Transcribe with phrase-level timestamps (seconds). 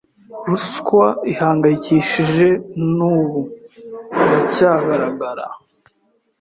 [0.47, 2.47] ruswa ihangayikishije
[2.97, 3.39] n’ubu
[4.23, 5.45] iracyagaragara